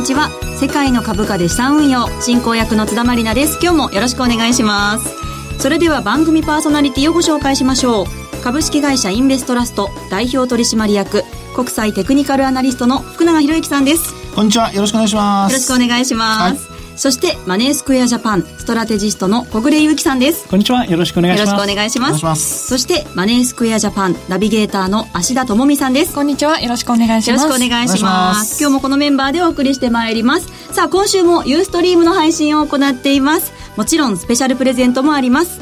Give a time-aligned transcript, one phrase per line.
[0.00, 0.30] にちは。
[0.58, 3.58] 世界の株価で資産運用進行役の津田まりなです。
[3.60, 5.14] 今日もよろしくお願いします。
[5.60, 8.42] それでは番組パーソナリティをご紹介しましょう。
[8.42, 11.22] 株式会社インベストラスト代表取締役
[11.54, 14.14] 国際テクニカルアナリストの福永博之さんです。
[14.34, 14.72] こんにちは。
[14.72, 15.52] よろしくお願いします。
[15.52, 16.69] よろしくお願いします、はい
[17.00, 20.46] そしてマネースクエアジャパンストラテジストの小暮ゆきさんです。
[20.46, 20.84] こんにちは。
[20.84, 21.48] よろしくお願いします。
[21.48, 22.68] よろしくお願いします。
[22.68, 26.14] そしてマネースクエアジャパンナビゲーターの芦田智美さんです。
[26.14, 26.60] こんにちは。
[26.60, 27.42] よろしくお願いします。
[27.44, 28.60] よろしくお願いします。
[28.60, 30.74] 今日もこのメンバーでお送りしてまいります。
[30.74, 33.50] さあ今週もユーストリームの配信を行っています。
[33.76, 35.58] もちろんスペシャルプレゼントもあります。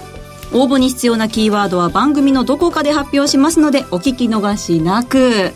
[0.52, 5.52] 応募に必要なキーワードは番組のどこかで発表しますのでお聞き逃しなく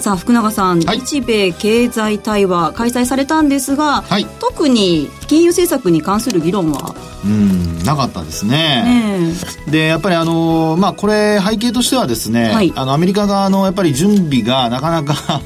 [0.00, 6.94] さあ福永さん、はい、日米経済対話開催されたんですが、はい、特に金融政策に関する議論は？
[7.24, 9.32] うんなかったですね。
[9.66, 15.40] ねでやっぱりあのまあこれ背景としてはですね、はい、あのアメリカ側のやっぱり準備がなかなか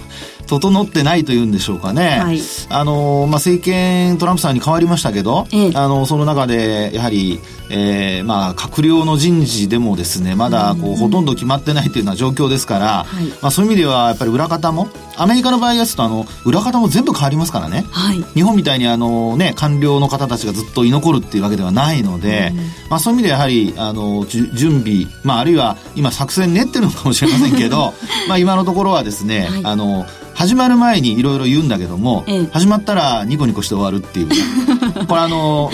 [0.50, 2.18] 整ってないというんでしょうかね。
[2.18, 7.38] はい、あの、まあ、政権トランプさんに変わりましたけど、ええ、あの、その中で、やはり、
[7.70, 17.84] えー、まあ、閣僚の人事でもですね、まだ、こう、ほとんど決まってないというような状況ですから、はい、まあ、そういう意味では、やっぱり裏方も、アメリカの場合ですと、あの、裏方も全部変わりますからね。
[17.90, 22.52] はい、日本みたいに、あの、ね、官僚の方たちがずっと居残るっていうわけではないので、
[22.88, 27.94] まあ、そういう意味でやはり、あの、準備、まあ、あるいは、今、作戦練ってるのかもしれませんけど、
[28.28, 34.28] まあ、今のところはですね、はい、あの、始まる前にいろいろ言うんだけども、ええ、始まったらニコニコして終わるっていう。
[35.06, 35.70] これあの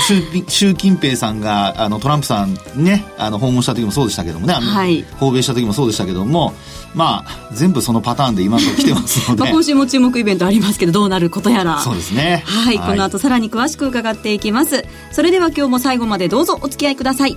[0.48, 6.54] 習近平さんがあのトランプさんねあの訪問した時もそうでしたけどもね、はい、訪米した時もそうでしたけども
[6.94, 9.42] まあ全部そのパターンで今のと来てますので。
[9.42, 11.80] まあ今週も注目イベントありますけどどうなることやら。
[11.80, 12.42] そうですね。
[12.46, 14.84] はい、はい、この後さらに詳しく伺っていきます。
[15.12, 17.36] それでは今日も最後までどうぞお付き合いください。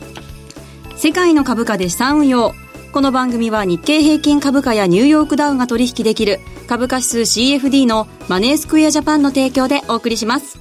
[0.96, 2.54] 世界の株価で資産運用
[2.92, 10.58] この番組は日経平均株価やニューヨークダウが取引できる株価指数 CFD のマネースクエアジャパンの提供でお送りします。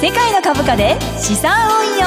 [0.00, 2.04] 世界の株価で資産運用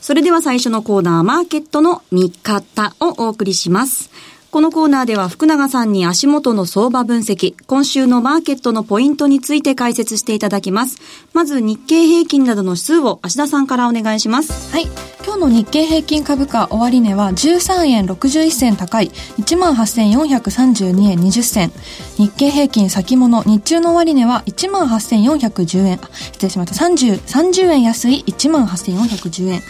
[0.00, 4.10] それでは最初のコーナー、マーケットの見方をお送りします。
[4.52, 10.98] このコーナーでは福永さんに足元の相場分析、今週のマーケットのポイントについて解説していただきます。
[11.32, 14.70] まず日経平均などの指数を芦田さんからお願いします。
[14.70, 14.88] はい。
[15.24, 19.08] 今日の日経平均株価終値は13円61銭高い
[19.38, 21.72] 18,432円20銭。
[22.22, 25.98] 日経平均先物日中の終値は18,410円。
[26.32, 26.86] 失礼しました。
[26.86, 29.60] 30、30円安い18,410円。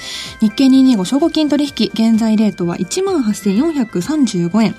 [0.40, 4.74] 日経225証拠金取引現在レートは18,435円。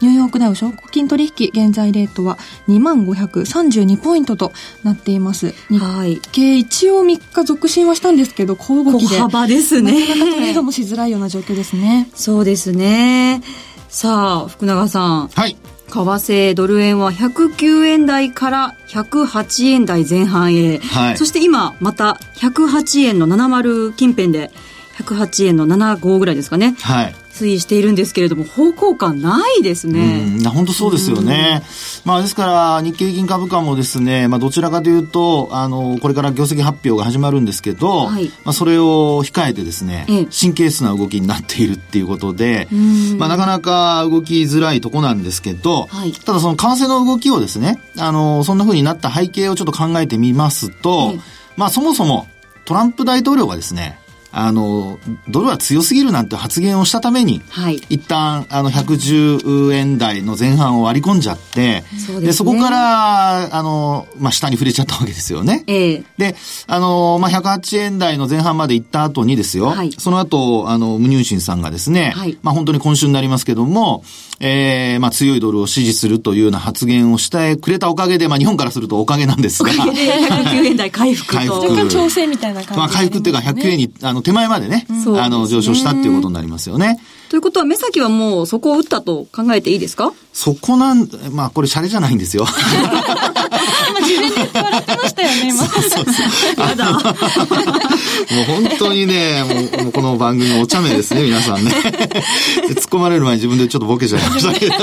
[0.00, 4.52] ニューヨークダウ証拠金取引現在レートは2532ポイントと
[4.82, 5.52] なっています。
[5.70, 6.14] はい。
[6.14, 9.16] 日経一応3日続伸はしたんですけど、小動きで。
[9.16, 9.92] 小幅ですね。
[9.92, 12.08] トレードもしづらいような状況ですね。
[12.14, 13.42] そうですね。
[13.90, 15.28] さあ、福永さん。
[15.28, 15.58] はい。
[15.88, 24.50] 為替ドル円は109円台から108円台前半へ、はい、そして今また108円の70近辺で
[25.04, 30.24] 108円の75ぐらいですかね、はい、推移しているんですけれども、方向感ないですね。
[30.38, 31.62] うん、本当そうですよね。
[32.04, 42.68] まあ、ですから、日経平均株価もですね、まあ、どちらかというと、あの、これから業績発表が始まるんですけど、はい、まあ、それを控えてですね、神経質な動きになっているっていうことで、
[43.18, 51.14] まあ、なかなか動きづらいとこなんですけど、はい、ただその為替の動きをですね、あの、そんな風になった背景をちょっと考えてみますと、
[51.56, 52.26] まあ、そもそも、
[52.64, 53.98] トランプ大統領がですね、
[54.30, 65.64] あの、ドルは強すぎるなんて発言をしたために、はい、一旦、あの、110円台の前半を割り込んじゃって、そで、ね、そこから、あの、まあ、下に触れちゃったわけですよね。
[65.66, 66.36] ええ、で、
[66.66, 74.04] あの、まあ、108円台の前半まで行った後にですよ、はい、その後、あの、無入信さんがですね、はい、まあ、本当に今週になりますけども、
[74.40, 79.72] ええー、まあ、強いドルを支持するというような発言をしてくれたおかげで、まあ、日本からするとおかげなんですが。
[79.72, 81.36] おかげで109円台回復と。
[81.36, 81.88] 回復。
[81.88, 87.00] 調整みたいな感じ、まあ、回復っていうか、109円に、あの、の手前までね、うん、あの、上昇したっていうことになりますよね。
[87.30, 90.12] ということは、目先はもうそこを打ったと考えていいですか？
[90.32, 92.46] そこなん、まあ、これ、シャレじゃないんですよ。
[93.90, 95.64] 今、自分で笑ってましたよね、今。
[95.64, 96.10] そうそうそ
[96.62, 96.66] う。
[96.68, 96.92] やだ。
[96.94, 97.02] もう
[98.46, 101.70] 本当にね、もう、もうこの番組お茶目ですね、皆さんね。
[101.70, 104.74] 突っ込まれる前に自分でちょっとボケちゃいましたけど、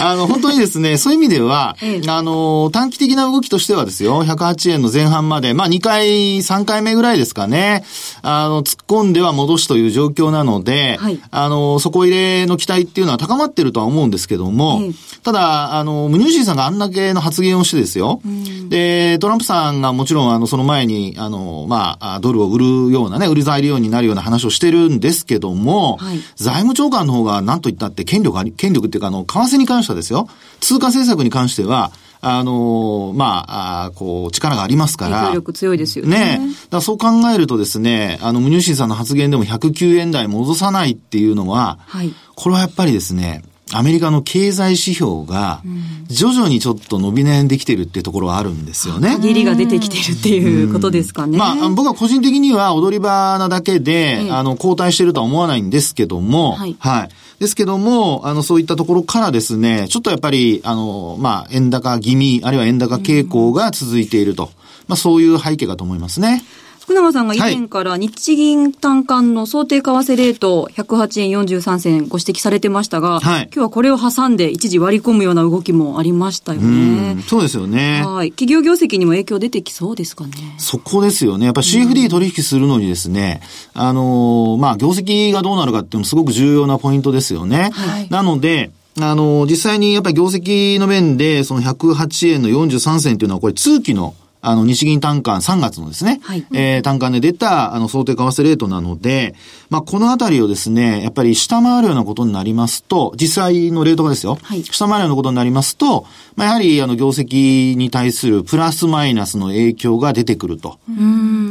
[0.00, 7.84] あの、本当にですね、そういう意味では、ええ、あの、短期的な動きとしてはですよ、108円の前半まで、まあ2回、3回目ぐらいですかね、
[8.22, 14.92] あの、突っ込んでは戻しという状況なので、はい、あの、底入れの期待っていうのは高まってるとは思うんですけども、え、
[15.22, 18.20] ただ、あの、ムニューシーさんがあんだけの発言をしてですよ、
[18.68, 30.28] で、トランプさんがもちろん、あの、その前に、あの、まあ、ドルを売るようなね、売り材料になるような話をしてるんですけども、はい、財務長官の方が何と言ったって権力あり、権力っていうか、あの、為替に関してはですよ、
[30.60, 31.92] 通貨政策に関しては、
[32.22, 35.16] あのまあ、あこう、力がありますから。
[35.20, 36.38] 影響力強いですよね。
[36.38, 36.40] ね。
[36.68, 43.42] だそう考えるとですね、あの、ムニューシンさんの発言でも109円台戻さないっていうのは、はい、これはやっぱりですね、
[43.72, 45.62] アメリカの経済指標が、
[46.08, 49.10] 徐々にちょっと伸び悩んできてるっていうところはあるんですよね。
[49.20, 51.38] 限りが出てきてるっていうことですかね。
[51.38, 56.76] まあ、僕は個人的には踊り場なだけで、あの、後退してるとは思わないんですけども、はい。
[56.80, 57.08] はい。
[57.40, 64.50] ですけども、あの、そういったところからですね、ちょっとやっぱり、あの、まあ、円高気味、あるいは円高傾向が続いていると。
[64.88, 66.44] まあ、そういう背景かと思いますね。
[66.90, 77.22] 福永さんが以前から日銀短観の想定為替レート108円43銭ご指摘されてましたが、はい、今日はこれを挟んで一時割り込むような動きもありましたよね。
[77.28, 78.02] そうですよね。
[78.04, 78.32] はい。
[78.32, 80.32] 企業業績にも影響出てきそうですかね。
[80.58, 81.44] そこですよね。
[81.44, 83.40] やっぱ CFD 取引するのにですね、
[83.72, 87.70] あのー、まあ、業績がどうなるかっていうのもすごく重要なポイントですよね。
[87.72, 99.34] はい、なので、あの、実際にやっぱり業績の面で、その108円の43銭っていうのはこれ通期のあの、日銀単価3月のですね、はい、えー、単価で出た、あの、想定為替レートなので、
[99.68, 106.06] まあ、このあたりをですね、やっぱり下回るようなことになりますと、実際のレートがですよ、はい、下回るようなことになりますと、
[106.36, 110.78] まあ、やはり、あの、業績に対するプラスマイナスの影響が出てくると。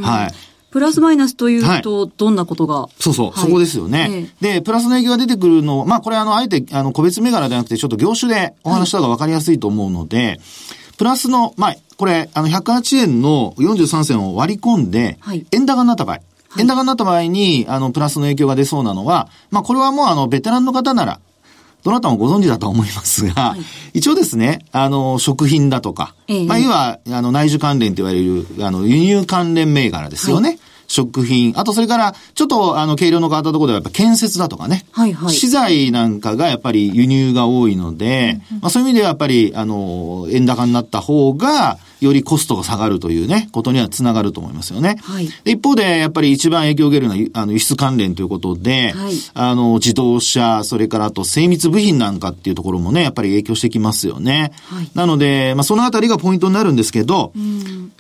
[0.04, 0.50] はい。
[0.72, 10.40] プラスマイナスというと、どんなことが、そうそう、はい、そこですよね、ええ、で、プラスの影響が出てくるの、まあこれあの、あえて、あの、個別銘柄じゃなくて、ちょっと業種でお話した方がわかりやすいと思うので、はい、
[10.98, 16.22] プラスの、まあ、これ、あの、108円の43銭を割り込んで、はい、円高になった場合、
[16.58, 21.20] 円高になった場合に、あの、プラスの影響が出そうなのは、まあ、これはもうあの、ベテランの方なら、
[21.84, 23.60] どなたもご存知だと思いますが、はい、
[23.96, 30.50] 一応ですね、あの、食品だとか、ええ、まあ、要は、あの、内需関連と言われる、あの、輸入関連銘柄ですよね。
[30.52, 30.60] はい。
[30.90, 34.86] 食品、あとそれから、ちょっとあの、軽量の変わったところではやっぱ建設だとかね。
[34.92, 35.34] はいはい。
[35.34, 44.98] 資材なんかがやっぱり輸入が多いので、うんうん、まあそういう意味ではやっぱり、あの、円高になった方が、よりコストが下がるというね、ことにはつながると思いますよね。
[45.02, 54.52] はい、一方で、やっぱり一番影響を受けるのは、あの、輸出関連ということで、はい、あの、自動車、それからあと精密部品なんかっていうところもね、やっぱり影響してきますよね。
[54.68, 57.34] はい、なので、まあ、そのあたりがポイントになるんですけど、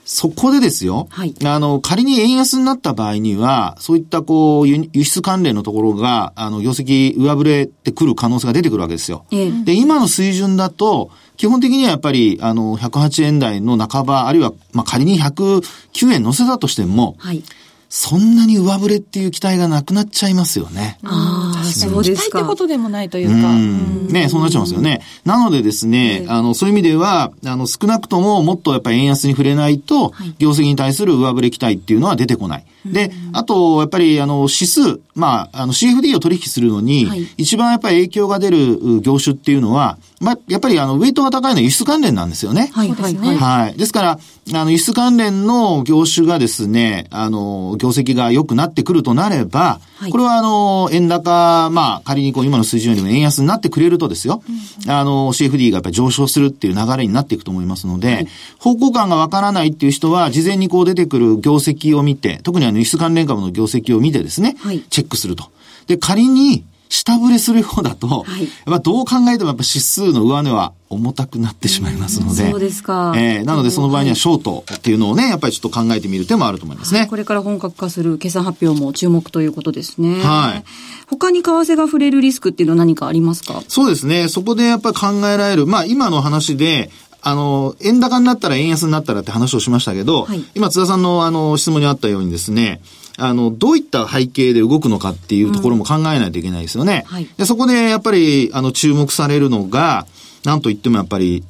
[0.05, 9.25] そこでですよ、はい、あの、仮に円安になった場合には、そういったこう、輸出関連のところが、あの、業績上振れてくる可能性が出てくるわけですよ。
[9.31, 17.43] えで、今の水準だと、基本的にはやっぱり、あの、108円台の半ば、あるいは、まあ、仮に109円乗せたとしても、はい。
[17.89, 20.99] そんなに上振れっていう期待がなくなっちゃいますよね。
[21.03, 22.29] ああ、そうですか。
[22.29, 23.49] 期待ってことでもないというか。
[23.51, 25.01] うねそうなっちゃいますよね。
[25.25, 32.65] なのでですね、あの、そういう意味では、あの、少なくとももっとやっぱり円安に触れないと、業績に対する上振れ期待っていうのは出てこない。
[32.85, 42.69] で、あと、やっぱり、あの、指数、まあ、あの、CFD を取引するのに、一番やっぱり影響が出る業種っていうのは、まあ、やっぱりあの、ウェイトが高いのは輸出関連なんですよね。
[42.73, 43.77] はい、はい、はい。
[43.77, 44.19] ですから、
[44.53, 54.41] あの、輸出関連の業種がですね、あの、業績が良くなってくるとなれば、はい、これはあの、円高、まあ、仮にこう、今の水準よりも円安になってくれるとですよ、
[54.85, 65.45] うん、あの、CFD がやっぱり上昇するっていう流れになっていくと思いますので、はい、方向感がわからないっていう人は、事前にこう出てくる業績を見て、特に輸出関連株の業績を見てですね、はい、チェックすると。
[65.87, 72.49] で、仮に、下振れするようだと、はい、やっぱどう考えてもやっぱ指数の上値は重たくなってしまいますので。
[72.49, 73.13] そうですか。
[73.15, 77.01] えー、なのでその場合にはショートっていうのをね、やっぱりちょっと考えてみる手もあると思いますね。
[77.01, 80.19] はい、これから本格化する決算発表も注目ということですね。
[80.19, 80.63] はい。
[81.05, 83.61] 他に為替が触れるリスクっていうのは何かありますか？
[83.67, 84.27] そうですね。
[84.27, 86.89] そこでやっぱり考えられる、まあ今の話で、
[87.21, 92.81] あの、円高になったら円安になったらって話をしましたけど、はい、今津田さんのあの質問にあったようにですね、
[93.17, 97.03] あの、どういった背景で動くのかっていうところも考えないといけないですよね。
[97.07, 97.13] うん。
[97.15, 100.07] はい、でそこでやっぱり、あの、注目されるのが、
[100.45, 101.43] なんといってもやっぱり、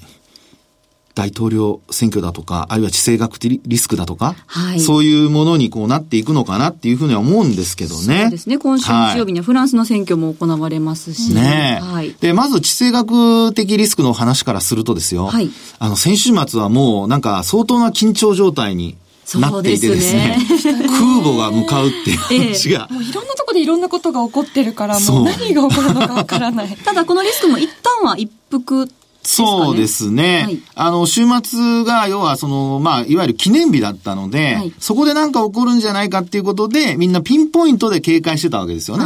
[1.20, 8.22] 大統領選挙だとか、あるいは地政学的リスクだとか、はい、そういうものにこうなっていくのかなっていうふうには思うんですけどね。
[8.22, 8.58] そうですね。
[8.58, 11.34] 今週日曜日にはフランスの選挙も行われますし。
[11.34, 12.16] ねはい。
[12.22, 15.26] で、まず地政学的リスクの話からするとですよ。
[15.26, 15.50] はい。
[15.78, 18.96] あの、先週末はもうなんか相当な緊張状態に
[19.38, 26.78] なっていてですね、すね空母が向かうっていう話が、ええ、もういろんなところでいろんなことが起こってるから、もう何が起こるのかわからない。
[26.86, 28.90] ただこのリスクも一旦は一服
[29.32, 30.42] そうですね。
[30.46, 39.04] はい、あの、週末が、要はその、まあ、いわゆる記念日だったので、はい、そこで何か起こるんじゃないかっていうことで、みんなピンポイントで警戒してたわけですよね。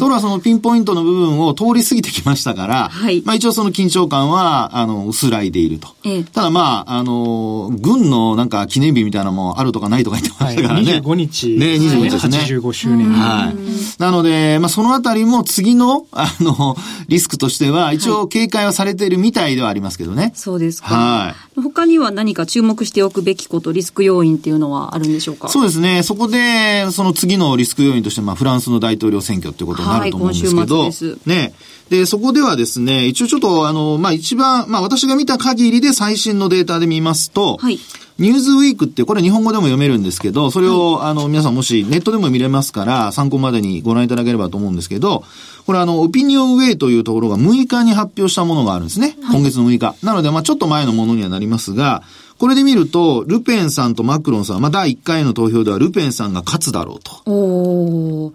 [0.00, 5.88] ところがそのピンポイントの部分を通り過ぎてきましたから、はい、まあ一応その緊張感は、あの、薄らいでいると。
[6.04, 10.90] ええ、ただまあ、あの、軍のなんか記念日みたいなのもあるとかないとか言ってましたからね。
[10.90, 11.48] はい、25日。
[11.56, 12.38] ね、25日ですね。
[12.38, 13.08] 85周年。
[13.12, 14.02] はい。
[14.02, 20.32] なので、まあそのあたりも次の、あの、リスクとしては、一応警戒はされているみたいではありますけどね。
[20.34, 20.88] そうですか。
[20.88, 21.60] はい。
[21.60, 25.48] 他には何か注目しておくべきこと、リスク要因っていうのはあるんでしょうか？
[25.48, 26.02] そうですね。
[26.02, 30.92] そこで、その次のリスク要因として、まあフランスの大統領選挙っていうことになると思うんですけど、はい、
[31.26, 31.54] ね。
[31.90, 37.80] で、そこではですね、一応ちょっと、あの、まあ、一番、まあ、私が見た限りで最新のデータで見ますと、はい。
[38.20, 45.24] ニューズウィークって、これ日本語でも読めるんですけど、それを、はい、あの、皆さんもしネットでも見れますから、参考までにご覧いただければと思うんですけど、
[45.64, 49.16] これあの、オピニオンウェイというところが6日に発表したものがあるんですね。
[49.22, 49.94] はい、今月の6日。
[50.04, 52.02] なので、まあちょっと前のものにはなりますが、
[52.38, 57.30] これで見ると、ルペンさんとマクロンさん、まあ第1回の投票ではルペンさんが勝つだろうと。
[57.30, 58.32] お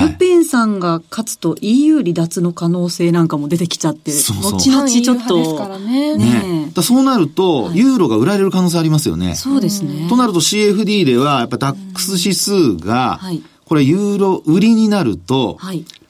[0.00, 5.36] ルペンさんが勝つと EU 離脱の可能性なんかも出てきちゃって、そうそう後々ちょっと。
[5.36, 6.16] ですからね。
[6.16, 9.34] ねだそうなると、ユーロが売られる可能性ありますよね。
[9.34, 10.08] そうですね。
[10.08, 13.20] となると CFD では、やっぱダックス指数が、
[13.66, 15.58] これユーロ売りになると、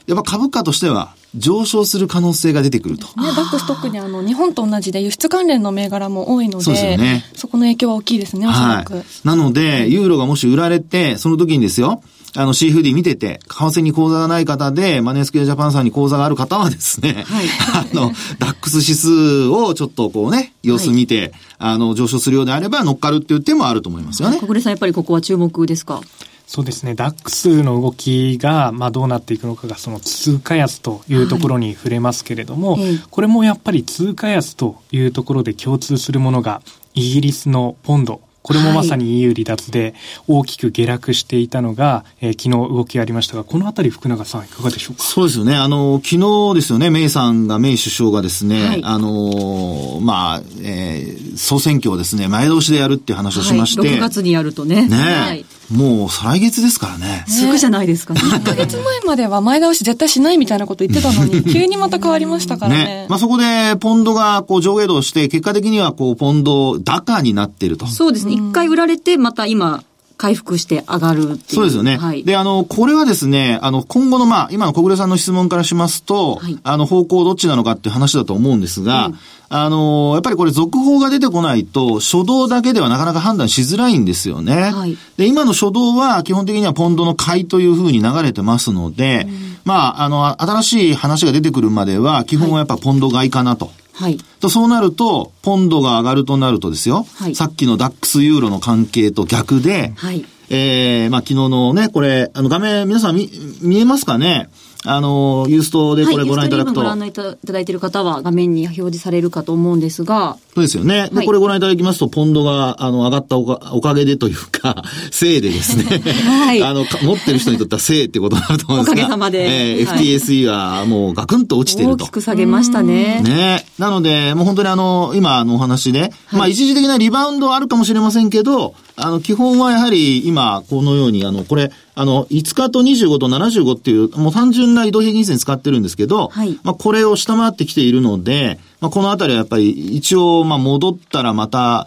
[0.06, 3.06] やっぱ株価としては上昇する可能性が出てくると。
[3.06, 7.24] ね、バックス特にあの、日本と同じで輸出関連の銘柄も多いので、そうですよね。
[7.34, 8.94] そこの影響は大きいですね、おそらく。
[8.94, 12.02] はい、なので、ユーロがもし売られて、その時にですよ、
[12.34, 17.46] あの CFD 見てて、為替に口座がない方で、マネースケアジャパンさんに口座がある方はですね、はい、
[17.92, 21.32] あの、ダックス指数をちょっとこうね、様子見て、はい、
[21.74, 24.38] あの、上昇するようであれば乗っかるっていう手もあると思いますよね。
[24.40, 26.00] 小暮さん、やっぱりここは注目ですか？
[26.46, 26.94] そうですね。
[26.94, 36.60] ダックスの動きが、まあどうなっていくのかが、その通貨安というところに触れますけれども、はい、これもやっぱり通貨安というところで共通するものが、
[36.94, 39.94] イギリスのポンドこれもまさに EU 離脱で
[40.26, 45.02] 大きく下落していたのが、えー、昨日動きがありましたが、このあたり福永さんいかがでしょうか？
[45.02, 45.54] そうですよね。
[45.54, 53.80] あの、昨日ですよね、メイさんが、メイ首相がですね、はい、あの、まあ、えー、総選挙をですね、前倒しでやるっていう話をしまして。
[53.80, 54.88] はい、6月にやるとね。
[54.88, 57.24] ね、はい、もう再来月ですからね。
[57.26, 58.20] すぐじゃないですかね。
[58.24, 62.84] 1ヶ月前までは前倒し絶対しないみたいなこと言ってたのに、急にまた変わりましたからね。
[62.84, 67.86] ねまあそこで、ポンドがこう上下動して、結果的にはこう、ポンド高になっていると。
[67.86, 68.34] そうですね。
[68.34, 69.82] 一回売られて、また今、
[70.16, 71.38] 回復して上がるっていう。
[71.54, 71.96] そうですよね。
[71.96, 72.24] はい。
[72.24, 84.70] で、あの、これはですね、あの、今後の、まあ、今の小暮さんの質問からしますと、はい、あの、方向どっちなのかっていう話だと思うんですが、うん、あの、やっぱりこれ続報が出てこないと、初動だけではなかなか判断しづらいんですよね。
[84.70, 84.96] はい。
[85.16, 93.66] で、今の初動は基本的にはポンドの買いというふうに流れてますので、うん、まあ、あの、新しい話が出てくるまでは、基本はやっぱポンド買いかなと。
[93.66, 94.18] はいはい。
[94.40, 97.06] と、そうなると、ポンドが上がるとなるとですよ。
[97.14, 97.34] はい。
[97.34, 100.24] さっきのダックスユーロの関係と逆で、はい。
[100.50, 103.30] えー、まあ昨日のね、これ、あの画面皆さん見、
[103.62, 104.48] 見えますかね？
[104.84, 106.80] あの、ユーストでこれご覧いただくと。
[106.80, 110.36] はい、ご覧いただいている方は画面に表示されるかと思うんですが。
[110.54, 111.08] そうですよね。
[111.10, 115.84] で、はい、これご覧いただきますと、ポンドが、あの、上がったおかおかげでというか、 せいでですね。
[116.24, 116.62] はい。
[116.62, 119.02] あの、持ってる人にとってはせいってことになると思うんですが。
[119.02, 119.76] おかげさまで。
[119.76, 122.04] えー、FTSE はもうガクンと落ちてると。
[122.04, 123.22] 大きく下げましたね。
[123.22, 123.64] ね。
[123.78, 141.86] なので、もう本当にあの、今のお話で、はい、まあ一時的なリバウンドはあるかもしれませんけど、あの、基本はやはり今、このように、あの、これ、あの、5日と25と75っていう、もう単純な移動平均線使ってるんですけど、はい、まあ、これを下回ってきているので、まあ、このあたりはやっぱり一応、まあ、戻ったらまた、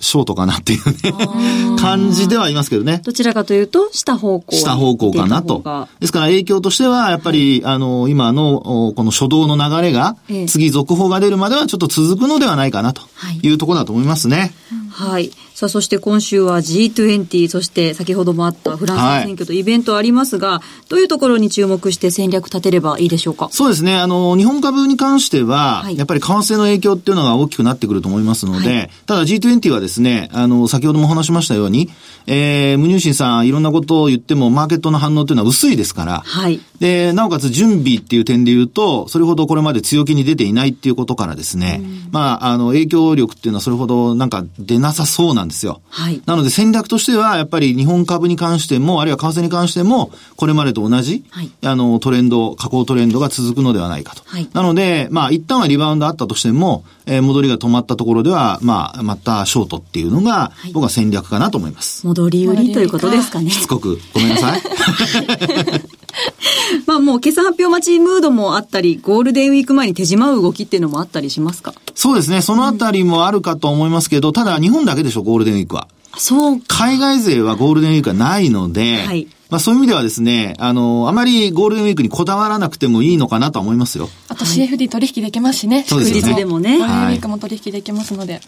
[0.00, 0.96] ショートかなっていうね、
[1.78, 3.00] 感じではいますけどね。
[3.04, 4.56] どちらかというと、下方向。
[4.56, 5.62] 下方向かなと。
[6.00, 13.02] ですから影響としては、やっぱり、はい、あの、今の、この初動の流れが、次続報が出るまではちょっと続くのではないかなと
[13.42, 14.54] いうところだと思いますね。
[14.90, 15.32] はい。
[15.54, 23.48] さあ、そして今週は G20、そして先ほどもあったフランス選挙とイベントありますが、はい、どういうところに注目して戦略立てればいいでしょうか？
[23.50, 23.96] そうですね。
[23.96, 31.90] あの、日本株に関しては、はい、やっぱり為替の影響っていうのが大きくなってくると思いますので、はい、ただ G20 はですね、あの、先ほども話しましたように、
[32.26, 36.60] えー、無入信さんいろんなことを言ってもマーケットの反応っていうのは薄いですから、はい。
[36.80, 45.82] で、なおかつ準備っていう点で言うと、それほどこれまで強気に出ていないっていうことからですね、まあ、あの、影響力っていうのはそれほどなんか出なさそうなんですよ。
[45.90, 46.22] はい。
[46.26, 54.22] なので戦略としては、やっぱり日本株に関しても、あるいは為替に関しても、これまでと同じ、はい、あの、トレンド、下降トレンドが続くのではないかと。
[54.26, 62.06] はい、なので、まあ、一旦はリバウンドあったとしても、えー、戻りが止まったところでは、まあ、またショートっていうのが、僕は戦略かなと思います。
[62.06, 63.50] 戻り売りということですかね。
[63.50, 64.62] しつこく、ごめんなさい。
[66.86, 71.74] まあもう決算発表待ちムードもあったり、ゴールデンウィーク前に手締まう動きっていうのもあったりしますか？
[71.94, 72.42] そうですね。
[72.42, 75.88] そのあたりもあるかと思いますけど、ただ日本だけでしょ、ゴールデンウィークは。
[76.16, 76.60] そう。
[76.68, 79.26] 海外勢はゴールデンウィークはないので、はい。
[79.50, 84.08] まあそういう意味ではですね、あの、あまりゴールデンウィークにこだわらなくてもいいのかなと思いますよ。
[84.28, 85.84] あと CFD 取引できますしね。
[85.86, 86.20] そうですね。
[86.20, 86.78] 祝日でもね。
[86.78, 88.34] ゴールデンウィークも取引できますので。
[88.34, 88.42] はい、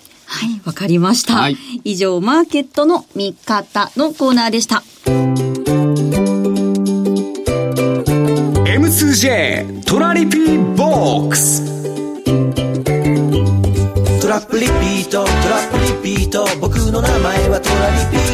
[0.65, 1.35] わかりました。
[1.35, 4.83] はい、以上、マーケットの見方のコーナーでした。
[8.65, 11.63] M2J トラリピーボックス。
[14.21, 16.47] トラップリピートトラップリピート。
[16.61, 18.25] 僕の名前はトラリピ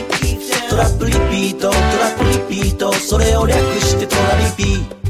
[0.70, 1.76] トラップリピートトラ
[2.16, 2.92] ップリピート。
[2.92, 5.01] それを略してトラリピ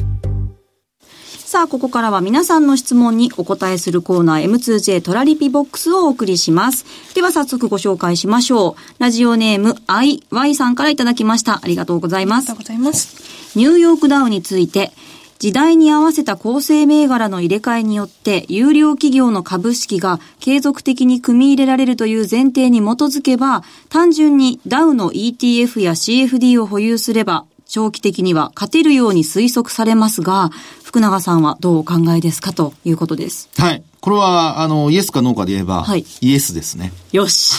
[1.52, 6.87] さあ、ここからは皆さんの質問にお答えするコーナー M2J トラリピボックスをお送りします。
[7.14, 8.75] では早速ご紹介しましょう。
[8.99, 11.61] ラジオネーム IY さんからいただきました。
[11.62, 12.49] ありがとうございます。
[12.49, 13.52] ありがとうございます。
[13.54, 14.92] ニューヨークダウについて、
[15.40, 30.50] 時代に合わせた構成銘柄の入れ替えによって、優良企業の株式が継続的に組み入れられるという前提に基づけば、単純にダウの ETF や CFD を保有すれば、長期的には勝てるように推測されますが、
[30.93, 33.49] 福永さんはどうお考えですかということです。
[33.57, 33.83] はい。
[34.03, 36.93] これは、あの、イエスかノーかで言えば、はい、イエスですね。
[37.13, 37.55] よし。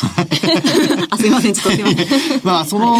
[1.09, 2.07] あ、すいません、ちょっとすいません。
[2.45, 2.97] まあ、その、ま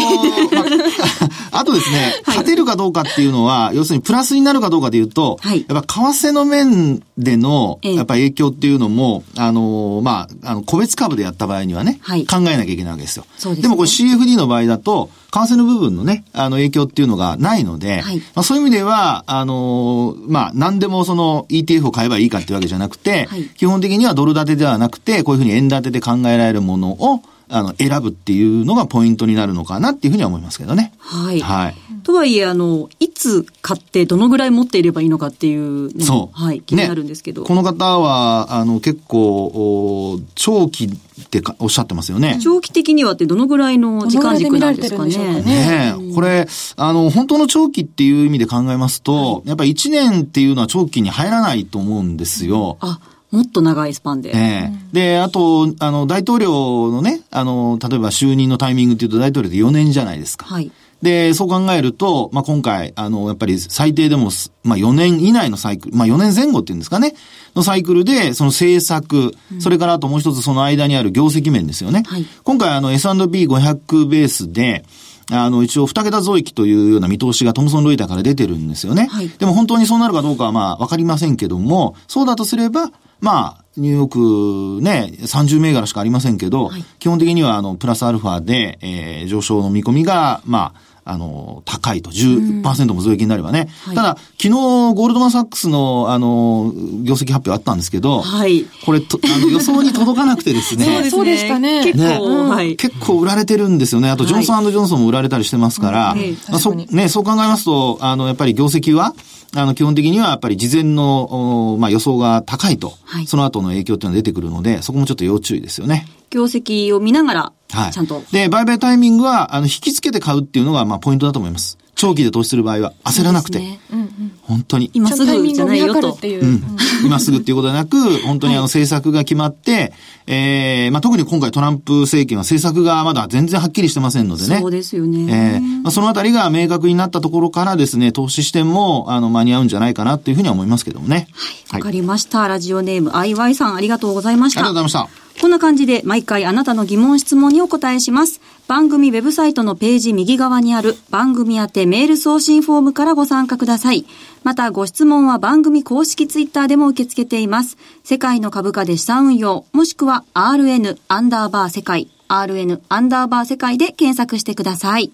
[1.60, 13.24] あとですね、勝てるかどうかっていうのは、要するにプラスになるかどうかで言うと、はい、やっぱ為替の面での、やっぱ影響っていうのも、あの、まあ、あの、個別株でやった場合にはね、はい、考えなきゃいけないわけですよ。
[13.38, 30.92] そうです、ね、でもこれ CFD の場合だと、為替の部分のね、あの影響っていうのがないので、はい、まあ、そういう意味では、あの、まあ、何でもその ETF を買えばいいかっていうわけじゃなくて、はい、基本的にはドル建てではなくて、こういうふうに円建てで考えられるものを、あの、選ぶっていうのがポイントになるのかなっていうふうには思いますけどね。
[30.98, 31.40] はい。
[31.40, 31.74] はい。
[32.02, 36.38] とはいえ、あの、いつ買ってどのぐらい持っていればいいのかっていうそう。
[36.38, 36.60] はい。
[36.60, 37.42] 気になるんですけど。
[37.42, 40.88] ね、この方は、あの、結構、長期っ
[41.30, 42.38] ておっしゃってますよね。
[42.42, 45.42] 長期的にはってどのぐらいの時間軸なんですかね。
[45.42, 46.46] ねこれ、
[46.76, 52.76] あの、本当の長期っていう意味で考えますと、はい、やっぱり1年っていうのは長期に入らないと思うんですよ。
[52.80, 52.98] あ、
[53.34, 54.30] もっと長いスパンで。
[54.32, 60.46] ええで、あと、あの、大統領のね、あの、例えば就任のタイミングっていうと大統領で4年じゃないですか。
[60.46, 60.70] はい。
[61.02, 64.30] で、そう考えると、まあ、今回、あの、やっぱり最低でも、
[64.62, 67.16] まあ、4年以内のサイクル、まあ、4年前後っていうんですかね、
[67.56, 72.04] のサイクルで、その政策、うん、それからあともう一つその間にある業績面ですよね。
[72.06, 74.84] はい、今回、あの、S&P500 ベースで、
[75.30, 79.08] あの、一応、二桁増益というような見通しがトムソン・ロイターから出てるんですよね。
[79.10, 92.10] はい、でも本当にそうなるかどうかはまあ、わかりませんけども、そうだとすれば、まあ、ニューヨークね、30銘柄しかありませんけど、はい、基本的にはあの、プラスアルファで、えー、上昇の見込みが、まあ、あの、高いと。
[92.10, 93.68] 10%も増益になればね。
[93.84, 96.72] はい、ただ、昨日、ゴールドマンサックスの、あの、
[97.02, 98.64] 業績発表あったんですけど、はい。
[98.86, 101.10] これ、とあの予想に届かなくて ですね。
[101.10, 101.84] そうでしたね。
[101.84, 102.76] 結構、はい。
[102.76, 104.08] 結構売られてるんですよね。
[104.08, 106.16] あと、ジョンソンジョンソンも売られたりしてますから、
[106.48, 109.14] まあ、そ、ね、そう考えますと、あの、やっぱり業績は、
[109.56, 116.06] あの、基本的にはやっぱり事前の、まあ、予想が高いと、はい、その後の影響っていうのが出てくるので、そこもちょっと要注意ですよね。
[116.30, 117.92] 業績を見ながら、はい。
[117.92, 118.22] ちゃんと。
[118.32, 121.78] で、売買タイミングは、あの、引き付けて買うっていうのが、まあ、ポイントだと思います。
[121.94, 123.58] 長期で投資する場合は焦らなくて。
[123.58, 124.90] ねうんうん、本当に。
[124.94, 126.18] 今すぐじゃないよと。
[126.22, 126.62] うん、
[127.04, 129.92] 今すぐっていうことでなく、本当にあの政策が決まって、
[130.26, 134.58] ええー、まあ特に今回トランプ政権は政策がまだ全然はっきりしてませんのでね。
[134.60, 135.18] そうですよね。
[135.28, 141.28] ええー、まあそのあたりが明確になったところからですね、投資視点もあの間に合うんじゃないかなっていうふうには思いますけどもね。
[141.68, 141.80] はい。
[141.80, 142.46] わ、かりました。
[142.48, 144.60] ラジオネーム IY さんありがとうございました。
[144.60, 145.23] ありがとうございました。
[145.40, 148.40] こんな感じで毎回あなたの疑問質問にお答えします。
[148.66, 154.06] 番組ウェブサイトのページ右側にある番組宛てメール送信フォームからご参加ください。
[154.42, 157.76] またご質問は番組公式ツイッターでも受け付けています。
[158.04, 165.12] 世界の株価で資産運用、もしくは RN アンダーバー世界、RN アンダーバー世界で検索してください。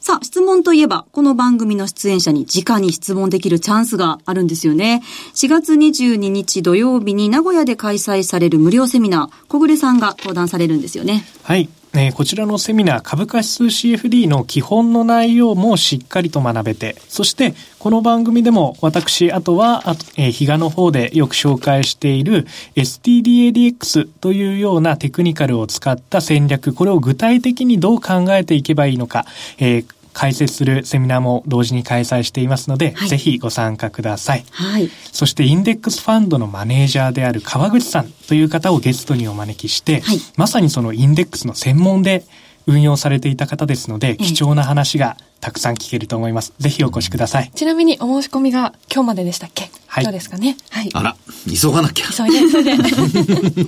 [0.00, 5.02] さあ、質問といえば、この番組の出演者に直に質問できるチャンスがあるんですよね。
[5.34, 11.24] 4月22日土曜日に名古屋で開催される無料セミナー、小暮さんが登壇されるんですよね。
[11.42, 11.68] はい。
[11.94, 22.46] えー、こちらのセミナー株価指数 CFD の基本の内容もしっかりと学べて、そしてこの番組でも私、あとは、あとえー、比嘉の方でよく紹介している
[22.76, 29.24] STDADX というようなテクニカルを使った戦略、これを具体的にどう考えていけばいいのか、
[29.58, 29.86] えー、
[30.18, 34.44] 解説するセミナーも同時に開催していますので、はい、ぜひご参加ください。
[34.50, 34.90] はい。
[35.12, 42.24] そしてインデックスファンドのマネージャーである川口さんという方をゲストにお招きして、はい、まさにそのインデックスの専門で
[42.66, 46.52] 運用されていた方ですので、貴重な話がたくさん聞けると思います。
[46.58, 47.52] ぜひお越しください。
[47.54, 49.70] ちなみにお申し込みが今日まででしたっけ？
[49.86, 50.02] はい。
[50.02, 50.56] 今日ですかね？
[50.70, 50.90] はい。
[50.94, 51.16] あら、
[51.48, 52.06] 急がなきゃ。
[52.08, 52.76] 急いで、急いで。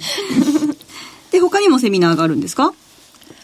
[1.30, 2.74] で、他にもセミナーがあるんですか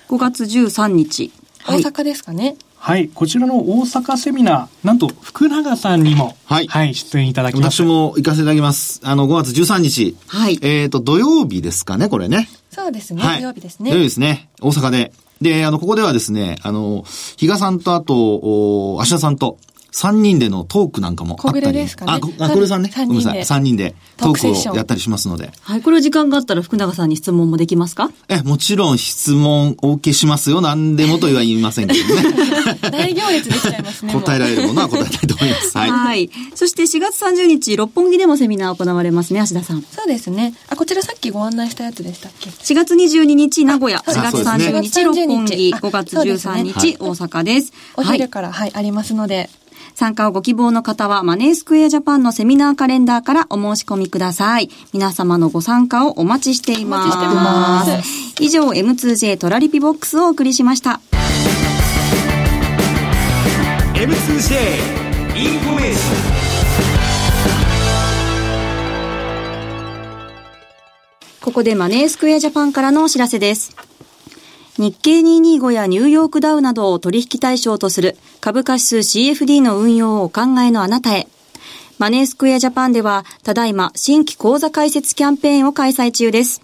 [0.09, 1.31] ?5 月13日。
[1.69, 2.57] 大阪ですかね。
[2.87, 7.83] はい、こちらの大阪セミナー、なんと福永さんにも、はい、はい、出演いただきます。
[7.83, 9.01] 私も行かせていただきます。
[9.03, 10.17] あの、5月13日。
[10.29, 10.61] はい。
[10.63, 12.49] えっ、ー、と、土曜日ですかね、これね。
[12.71, 13.91] そうですね、はい、土曜日ですね。
[13.91, 14.49] 土曜日ですね。
[14.61, 15.13] 大阪で。
[15.41, 17.05] で、あの、ここではですね、あの、
[17.37, 19.59] 比嘉さんとあと、お芦田さんと、
[19.99, 21.73] 三人でのトークなんかもあったり。
[21.73, 22.21] ですかね。
[22.39, 22.93] あ、あこれさんね。
[22.95, 23.45] ごめんなさい。
[23.47, 25.51] 三人でトークをやったりしますので。
[25.63, 25.81] はい。
[25.81, 28.11] これ時間があったら福永さんに質問もできますか？
[28.29, 30.61] え、もちろん質問お受けしますよ。
[30.61, 32.23] 何でもとは言いませんけどね。
[32.93, 34.13] 大行列できちゃいますね。
[34.21, 35.79] 答えられるものは答えたいと思います。
[35.79, 35.91] はい。
[35.91, 36.31] はい。
[36.55, 39.83] そして4月30日、六本木でもセミナー行われますね、芦田さん。
[39.91, 40.53] そうですね。
[40.69, 44.05] あ、こちらさっきご案内したやつでしたっけ ?4 月22日、名古屋。
[44.07, 45.73] 4月30日、六本木。
[45.73, 47.73] 5月13日、大阪です。
[47.97, 49.49] お昼から、はい、ありますので。
[49.97, 54.69] 参加をご希望の方はマネースクエアジャパンのセミナーカレンダーからお申し込みください。
[54.93, 57.05] 皆様のご参加をお待ちしています。
[57.05, 58.43] お待ちしてます。
[58.43, 61.01] 以上、M2J トラリピボックスをお送りしました。
[63.95, 64.97] M2J
[65.35, 66.47] インフォメーション
[71.41, 73.75] ここでマネースクエアジャパンからのお知らせです。
[74.79, 81.29] 日経225やニューヨークダウなどを取引対象とする株価指数 CFD の運用をお考えのあなたへ。
[81.99, 86.61] マネースクエアジャパンでは、ただいま新規口座開設キャンペーンを開催中です。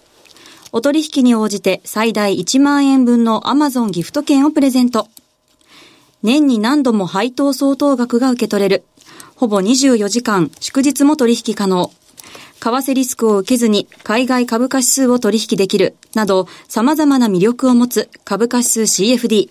[0.71, 5.07] お取引に応じて最大1万円分の Amazon ギフト券をプレゼント。
[6.21, 8.83] 年に何度も配当相当額が受け取れる。
[9.35, 11.91] ほぼ24時間、祝日も取引可能。
[12.63, 19.49] 為替リスクを受けずに海外株価指数を取引できるなど様々な魅力を持つ株価指数 CFD。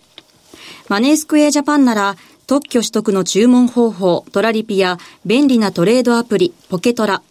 [0.88, 4.96] マネースクエアジャパンなら特許取得の注文方法、トラリピや
[5.26, 7.22] 便利なトレードアプリ、ポケトラ、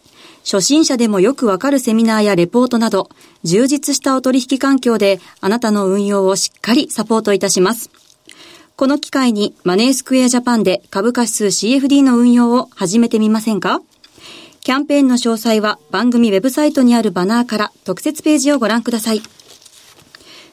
[0.44, 3.10] 初心者でもよくわかるセミナーやレポートなど、
[3.44, 7.89] 充実したお取引環境であなたの運用をしっかりサポートいたします。
[8.76, 13.82] この機会にマネースクエアジャパンで株価指数 CFD の運用を始めてみませんか？
[14.63, 19.21] キャンペーンの詳細は番組ウェブサイトにあるバナーから特設ページをご覧ください。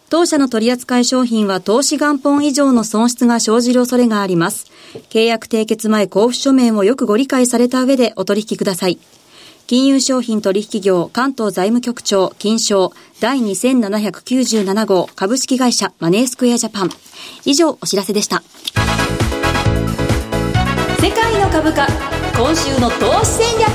[0.08, 4.66] 当社の取扱い商品は投資元本以上の損失が生じる恐れがあります。
[5.10, 8.98] 契約締結前交付書面をよくご理解された上でお取引ください。
[9.66, 16.90] 金融商品取引業関東財務局長金賞第2797号株式会社マネースクエアジャパン。
[17.44, 18.42] 以上お知らせでした。
[20.98, 23.68] 世界の株価今週の投資戦略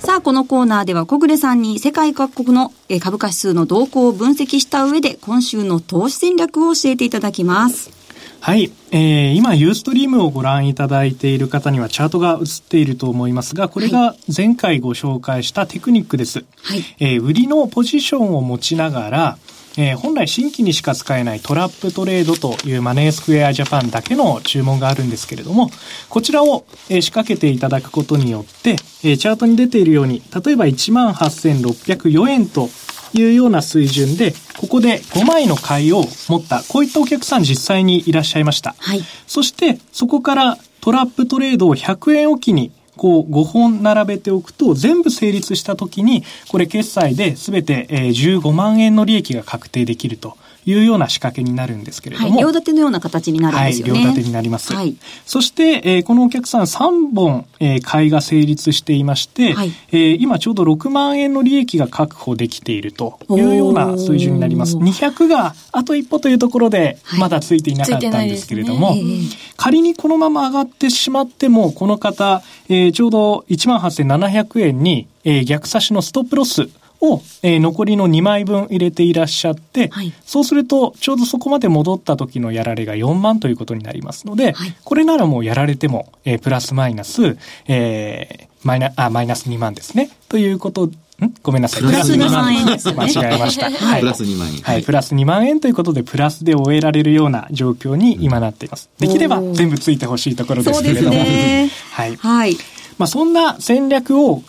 [0.00, 7.92] さあ、このコーナーでは小暮さんに世界各国の株価指数の動向を分析した上で今週の投資戦略を教えていただきます。
[8.40, 8.72] はい。
[8.90, 16.44] えー、今、ユーストリームをご覧いただいている方にはチャートが映っていると思いますが、これが前回ご紹介したテクニックです。
[16.60, 16.82] はい。
[16.98, 19.38] えー、売りのポジションを持ちながら、
[19.76, 25.70] えー、本来新規にしか使えないトラップトレードというマネースクエアジャパンだけの注文があるんですけれども、
[26.08, 28.70] こちらを、えー、仕掛けていただくことによって、
[29.04, 32.68] えー、チャートに出ているように、例えば18,604円と
[33.14, 38.74] いうような水準で、ここで5枚の買いを持った、こういったお客さん実際にいらっしゃいました。
[38.78, 39.02] はい。
[39.26, 50.36] そして、そこからトラップトレードを100円おきにこう5本並べておくと全部成立した時にこれ決済で全て15万円の利益が確定できると。
[50.66, 52.30] いうような仕掛けになるんですけれども。
[52.30, 53.92] はい、両立てのような形になるんですよね。
[53.92, 54.72] はい、両立てになります。
[54.72, 54.96] はい、
[55.26, 64.76] そして、えー、このお客さん3本、えー、買いが成立していまして、はい、えー、今ちょうど6万円の利益が確保できているというような水準になります。
[64.76, 69.20] 200があと一歩というところでまだついていなかったんですけれども、はいね、
[69.56, 76.68] 仮にこのまま上がってしまっても、この方、えー、ちょうど18,700円に、えー、逆差しのストップロス
[77.00, 90.10] を、えー、残りの2枚分入れていらっしゃって、はい、そうするとちょうどそこまで戻った時のやられが4万ということになりますので、はい、これならもうやられても、えー、プラスマイナス、えー、マイナあマイナス2万ですね。
[90.28, 91.34] ということん？
[91.42, 91.82] ごめんなさい。
[91.82, 93.70] プラス2万円です、ね、間違えました。
[93.70, 94.00] はい。
[94.00, 94.56] プラス2万円。
[94.62, 94.82] はい。
[94.82, 98.88] プラス2万円ということで、プラスで終えられるような状況に今なっています。
[98.98, 101.14] できれば全部ついてほしいところですけれども。
[101.14, 102.16] ね、はい。
[102.16, 102.56] はい。
[102.98, 104.42] まあ、そんな戦略を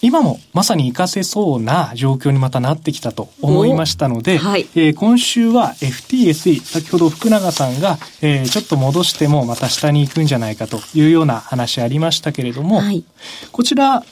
[0.00, 13.04] 今もまさに活かせそうな状況にまたなってきたと思いましたので、はい、えー、今週は FTSE、先ほど福永さんが、えー、ちょっと戻してもまた下に行くんじゃないかというような話ありましたけれども、はい、
[13.50, 14.04] こちら、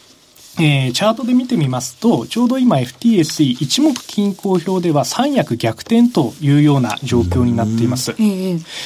[0.58, 8.14] えー、チャートで見てみますと、ちょうど今 FTSE 一目均衡表では三役逆転というような状況になっています。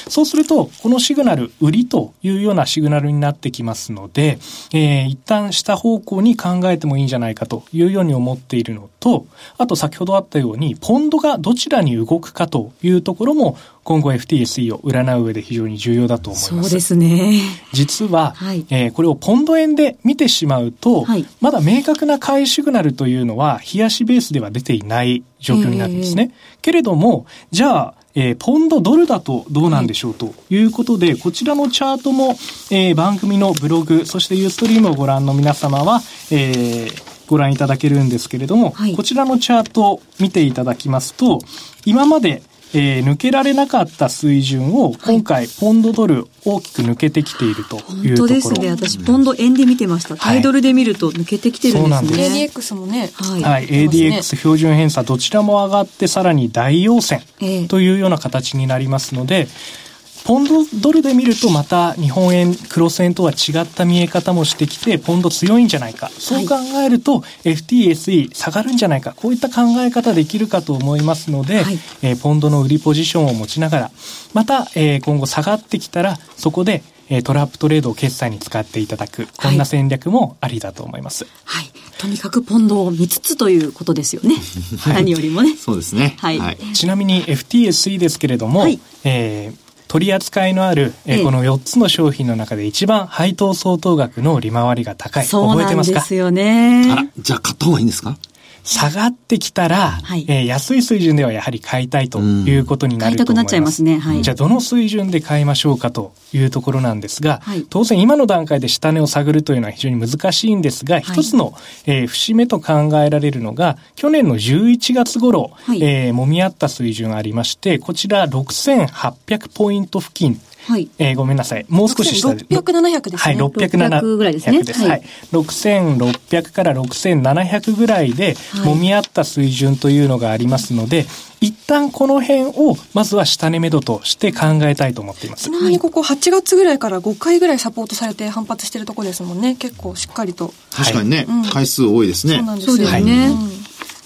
[0.09, 4.39] そうすると、このシグナル、売りというようなシグナルになってきますので、
[4.73, 16.49] えー、一旦下方向に考えてもいいんじゃないかというように思っているのと、あと先ほどあったように、ポンドがどちらに動くかというところも、今後 FTSE を占う上で非常に重要だと思います。
[16.49, 17.41] そうですね。
[17.73, 26.33] 実は、はい、えー、これをポンド円で見てしまうと、はい、まだ明確な買いシグナルというのは、冷やしベースでは出ていない状況になるんですね。
[26.63, 32.37] けれども、じゃあ、えー、ポンドドルだとどうなんでしょうということで、はい、こちらのチャートも、
[32.71, 41.39] えー、番組のブログ、そしてユーストリームをご覧の皆様は、えー、ご覧いただけるんですけれども、はい、こちらのチャートを見ていただきますと、
[41.85, 48.05] 今までえー、抜けられなかった水準を今回、ポンドドル大きく抜けてきているというところ。
[48.05, 48.71] 本当ですね。
[48.71, 50.17] 私、ポンド円で見てました。
[50.17, 52.29] タイドルで見ると抜けてきてるんですね。
[52.29, 53.11] はい、ADX もね。
[53.15, 53.43] はい。
[53.43, 57.23] はい、ADX 標準偏差どちらも上がってさらに大陽線
[57.69, 59.81] というような形になりますので、えー
[60.25, 66.11] ポンドドルで見るとまた日本円、クロス円とは違った見え方もしてきて、ポンド強いんじゃないか。
[66.11, 69.15] そう考えると、FTSE 下がるんじゃないか。
[69.17, 73.91] こういった考え方できるかと思いますので、はい、えー、ポンドの売りポジションを持ちながら、
[74.35, 81.27] また、えー、今後下がってきたら、そこで、えトラップトレードを決済に使っていただく、こんな戦略もありだと思います。
[81.45, 81.71] はい。
[81.99, 84.37] とにかくポンドを見つつということですよね。
[84.79, 85.57] はい、何よりもね。
[85.57, 86.15] そうですね。
[86.19, 86.41] はい。
[86.73, 95.27] ちなみに FTSE ですけれども、はい、えー取り扱いのある、えー、この4つの商品の中で一番配当相当額の利回りが高い。
[95.27, 96.93] 覚えてますかそうですよね。
[96.93, 98.17] あら、じゃあ買った方がいいんですか？
[98.65, 103.35] 下がってきたら、はい、えー、安い水準ではやはり買いたいということになると思います。
[103.35, 103.99] 買いたくなっちゃいますね。
[103.99, 104.23] はい。
[104.23, 111.55] じゃあどの水準で買いましょうかというところなんですが、はい、当然今の段階で下値を探るというのは非常に難しいんですが、一つの、
[111.87, 120.89] えー、節目と考えられるのが、去年の11月頃、はい、えー、揉み合った水準ありまして、こちら6800ポイント付近はい。
[120.99, 121.67] えー、ごめんなさい。
[121.69, 122.45] もう少し下で。
[122.45, 123.33] 600、700ですね。
[123.33, 124.59] はい、600ぐらいですね。
[124.59, 124.89] はい。
[124.89, 125.03] はい、
[125.33, 131.07] 6600から6700ぐらいで、揉み合った水準というのがありますので、
[131.41, 135.45] 一旦この辺を、まずは下値目処として考えたいと思っています。
[135.45, 139.57] ちなみにここ8月ぐらいから5回ぐらいサポートされて反発してるところですもんね。
[139.57, 140.55] 結構しっかりと。
[140.71, 142.37] 確かにね、はい、回数多いですね。
[142.37, 142.85] そうなんですよね。
[142.87, 143.60] はいうん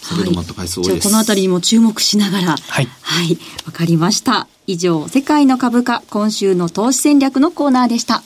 [0.05, 1.01] それ止まった回数多いです。
[1.01, 2.57] じゃあこのあたりにも注目しながら。
[2.57, 2.89] はい。
[3.01, 3.39] はい。
[3.65, 4.47] わかりました。
[4.67, 8.23] 以上、世界の株価、今週の投資戦略のコーナーでした。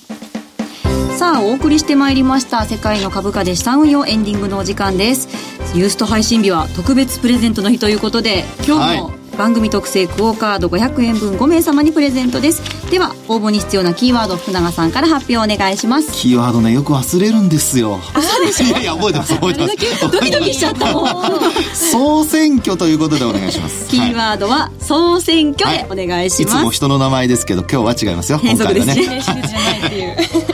[1.16, 2.64] さあ、お送りしてまいりました。
[2.64, 5.28] 世界の株価で資産運用エンディングのお時間です。
[5.74, 12.90] ユースト配信日は特別プレゼントの日ということで、今日も、はい番組特製クオカード500円分5名様にプレゼントです。
[12.90, 16.10] では応募に必要なキーワード福永さんから発表お願いします。
[16.12, 18.00] キーワードねよく忘れるんですよ。
[18.14, 20.10] あそうです いやいや覚えてます覚えてます。
[20.10, 21.06] ドキドキしちゃったもん。
[21.72, 23.86] 総選挙ということでお願いします。
[23.88, 29.22] キーワードは総選挙でお願いします、はい、いつも人の名前ですけど今日は違いますよ変則ですね。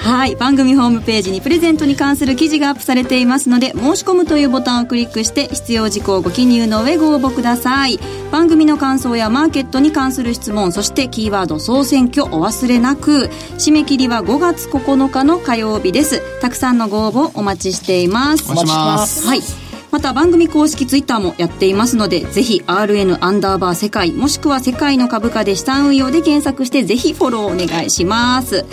[0.01, 0.37] はい。
[0.37, 7.99] 番組ホームページにプレゼントに関する記事がアップされていますので申し込むというボタンをクリックして必要事項をご記入の上ご応募ください。
[8.31, 16.23] 番組の感想やマーケットに関する質問そしてキーワード総選挙お忘れなく締め切りは5月9日の火曜日です。
[16.41, 18.45] たくさんのご応募お待ちしています。
[18.51, 19.27] お待ちします。
[19.27, 19.64] はい
[19.95, 28.65] また番組公式ツイッターもやっていますのでぜひ RN アンダーバー世界もしくは世界の株価で資産運用で検索してぜひフォローお願いします。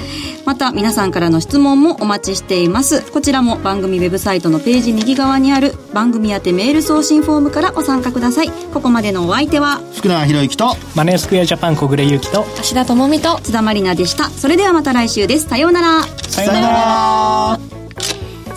[0.48, 3.04] また皆さんからの質問もお待ちしています。
[3.12, 8.50] こちらも番組ウェブサイトのページ右側にある番組宛てメール送信フォームからご参加ください。
[8.74, 14.28] ここまでのお相手は福永博之とマネースクエアジャパン小暮優樹と橋田智美と津田まりなでした。
[14.32, 15.48] それではまた来週です。
[15.48, 16.04] さようなら。
[16.04, 17.81] さようなら